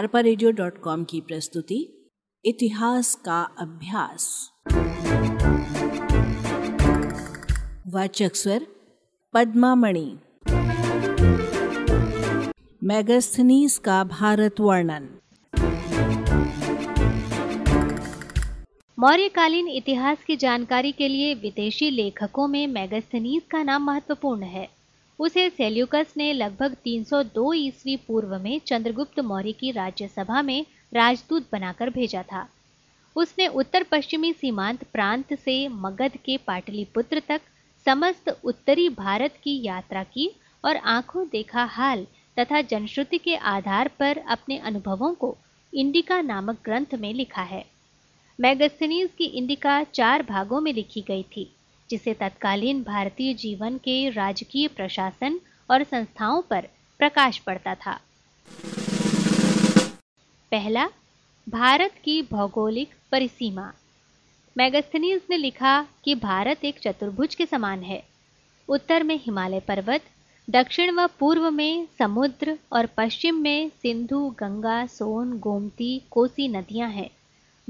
[0.00, 0.20] अरपा
[1.04, 2.10] की प्रस्तुति,
[2.44, 4.50] इतिहास का अभ्यास।
[7.86, 8.66] वाचक स्वर,
[9.34, 10.18] पद्मामणि।
[12.84, 15.08] मैगस्थनीस का भारत वर्णन।
[18.98, 24.79] मौर्यकालीन इतिहास की जानकारी के लिए विदेशी लेखकों में मैगस्थनीस का नाम महत्वपूर्ण है।
[25.20, 31.90] उसे सेल्यूकस ने लगभग 302 ईस्वी पूर्व में चंद्रगुप्त मौर्य की राज्यसभा में राजदूत बनाकर
[31.90, 32.48] भेजा था।
[33.16, 37.40] उसने उत्तर पश्चिमी सीमांत प्रांत से मगध के पाटलिपुत्र तक
[37.86, 40.30] समस्त उत्तरी भारत की यात्रा की
[40.64, 42.06] और आँखों देखा हाल
[42.38, 45.36] तथा जनश्रुति के आधार पर अपने अनुभवों को
[45.74, 47.64] इंडिका नामक ग्रंथ में लिखा है।
[48.40, 51.50] मैगस्थनीज की इंडिका चार भागों में लिखी गई थी।
[51.90, 55.40] जिसे तत्कालीन भारतीय जीवन के राजकीय प्रशासन
[55.70, 58.00] और संस्थाओं पर प्रकाश पड़ता था।
[60.50, 60.88] पहला,
[61.48, 63.72] भारत की भौगोलिक परिसीमा।
[64.56, 68.02] मैगस्थनीज ने लिखा कि भारत एक चतुर्भुज के समान है।
[68.68, 70.00] उत्तर में हिमालय पर्वत,
[70.50, 77.10] दक्षिण व पूर्व में समुद्र और पश्चिम में सिंधु, गंगा, सोन, गोमती, कोसी नदियाँ हैं।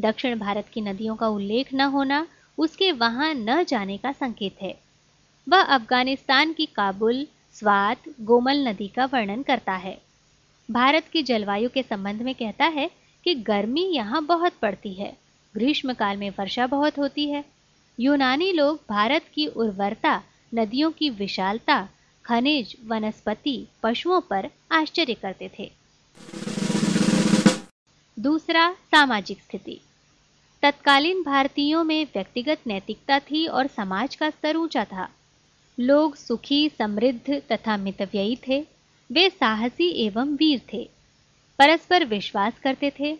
[0.00, 2.26] दक्षिण भारत की नदियों का उल्लेख न होना
[2.60, 4.80] उसके वहाँ न जाने का संकेत है।
[5.48, 10.00] वह अफ़गानिस्तान की काबुल, स्वात, गोमल नदी का वर्णन करता है।
[10.70, 12.90] भारत की जलवायु के संबंध में कहता है
[13.24, 15.16] कि गर्मी यहाँ बहुत पड़ती है।
[15.54, 17.44] ग्रीष्म काल में वर्षा बहुत होती है।
[18.00, 20.22] यूनानी लोग भारत की उर्वरता,
[20.54, 21.88] नदियों की विशालता,
[22.24, 25.72] खनिज, वनस्पति, पशुओं पर आश्चर्य करते थे।
[28.18, 29.80] दूसरा, सामाजिक स्थिति।
[30.62, 35.08] तत्कालीन भारतीयों में व्यक्तिगत नैतिकता थी और समाज का स्तर ऊँचा था।
[35.80, 38.66] लोग सुखी, समृद्ध तथा मितव्ययी थे।
[39.12, 40.90] वे साहसी एवं वीर थे।
[41.58, 43.18] परस्पर विश्वास करते थे।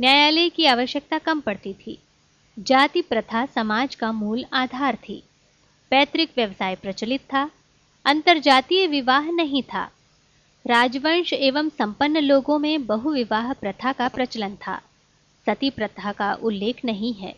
[0.00, 1.98] न्यायालय की आवश्यकता कम पड़ती थी।
[2.58, 5.22] जाति, प्रथा, समाज का मूल आधार थी।
[5.90, 7.50] पैतृक व्यवसाय प्रचलित था।
[8.04, 9.90] अंतरजातीय विवाह नहीं था।
[10.66, 14.80] राजवंश एवं संपन्न लोगों में बहुविवाह प्रथा का प्रचलन था।
[15.46, 17.34] सती प्रथा का उल्लेख नहीं है।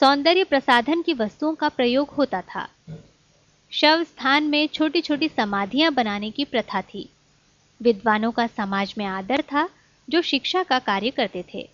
[0.00, 2.68] सौंदर्य प्रसाधन की वस्तुओं का प्रयोग होता था।
[3.70, 7.08] शव स्थान में छोटी छोटी समाधियाँ बनाने की प्रथा थी।
[7.82, 9.68] विद्वानों का समाज में आदर था,
[10.10, 11.70] जो शिक्षा का कार्य करते थे।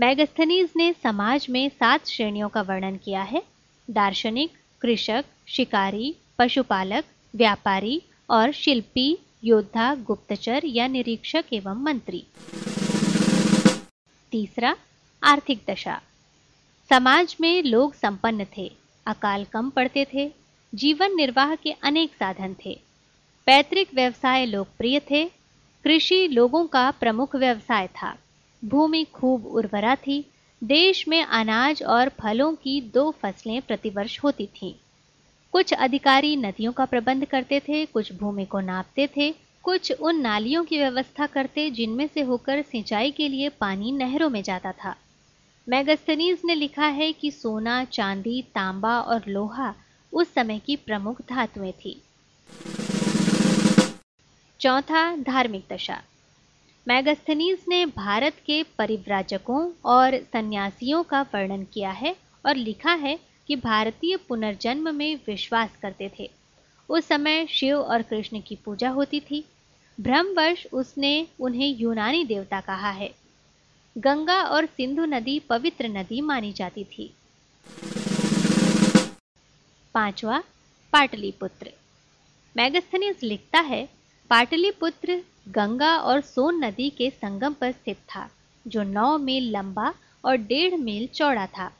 [0.00, 3.42] मैगस्थनीज ने समाज में सात श्रेणियों का वर्णन किया है।
[3.90, 4.50] दार्शनिक,
[4.80, 7.04] कृषक, शिकारी, पशुपालक,
[7.36, 12.26] व्यापारी और शिल्पी, योद्धा, गुप्तचर या निरीक्षक एवं मंत्री।
[14.30, 14.76] तीसरा,
[15.22, 16.02] आर्थिक दशा।
[16.88, 18.72] समाज में लोग संपन्न थे,
[19.06, 20.32] अकाल कम पड़ते थे,
[20.74, 22.80] जीवन निर्वाह के अनेक साधन थे।
[23.46, 25.24] पैतृक व्यवसाय लोकप्रिय थे,
[25.84, 28.16] कृषि लोगों का प्रमुख व्यवसाय था।
[28.64, 30.30] भूमि खूब उर्वरा थी,
[30.64, 34.74] देश में अनाज और फलों की दो फ़सलें प्रतिवर्ष होती थीं।
[35.52, 40.64] कुछ अधिकारी नदियों का प्रबंध करते थे, कुछ भूमि को नापते थे कुछ उन नालियों
[40.64, 44.96] की व्यवस्था करते जिनमें से होकर सिंचाई के लिए पानी नहरों में जाता था।
[45.68, 49.74] मैगस्तनीज ने लिखा है कि सोना, चांदी, तांबा और लोहा
[50.12, 52.02] उस समय की प्रमुख धातुएँ थी।
[54.60, 56.02] चौथा, धार्मिक दशा।
[56.88, 62.16] मैगस्थनीज ने भारत के परिव्राजकों और सन्यासियों का वर्णन किया है
[62.46, 66.30] और लिखा है कि भारतीय पुनर्जन्म में विश्वास करते थे।
[66.88, 69.44] उस समय शिव और कृष्ण की पूजा होती थी।
[70.00, 73.14] भ्रमवश उसने उन्हें यूनानी देवता कहा है।
[73.98, 77.14] गंगा और सिंधु नदी पवित्र नदी मानी जाती थी।
[79.94, 80.42] पांचवा,
[80.92, 81.70] पाटलिपुत्र।
[82.56, 83.88] मैगस्थनीज लिखता है,
[84.30, 88.30] पाटलिपुत्र गंगा और सोन नदी के संगम पर स्थित था,
[88.66, 91.72] जो नौ मील लंबा और डेढ़ मील चौड़ा था।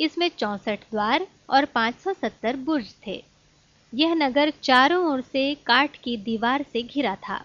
[0.00, 3.35] इसमें चौसठ द्वार और 570 बुर्ज थे।
[3.96, 7.44] यह नगर चारों ओर से काठ की दीवार से घिरा था।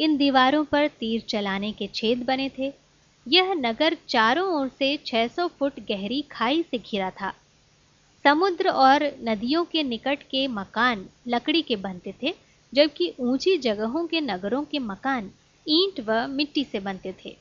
[0.00, 2.72] इन दीवारों पर तीर चलाने के छेद बने थे।
[3.28, 7.32] यह नगर चारों ओर से 600 फुट गहरी खाई से घिरा था।
[8.24, 12.34] समुद्र और नदियों के निकट के मकान लकड़ी के बनते थे,
[12.74, 15.30] जबकि ऊँची जगहों के नगरों के मकान
[15.68, 17.36] ईंट व मिट्टी से बनते थे।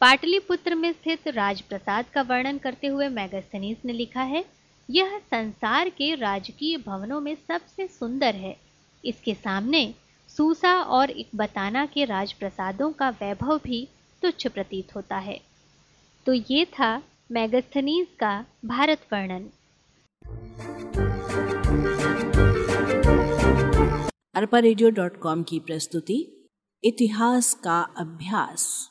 [0.00, 4.44] पाटलिपुत्र में स्थित राजप्रसाद का वर्णन करते हुए मैगस्थनीस ने लिखा है
[4.90, 8.56] यह संसार के राजकीय भवनों में सबसे सुंदर है।
[9.04, 9.94] इसके सामने
[10.28, 13.88] सूसा और इकबताना के राजप्रसादों का वैभव भी
[14.22, 15.40] तुच्छ प्रतीत होता है।
[16.26, 17.02] तो ये था
[17.32, 19.50] मैगस्थनीज का भारत वर्णन।
[24.34, 26.48] अरपा रेडियो डॉट कॉम की प्रस्तुति,
[26.84, 28.90] इतिहास का अभ्यास।